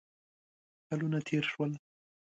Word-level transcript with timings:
کلونه 0.87 1.19
تېر 1.27 1.43
شول. 1.51 1.71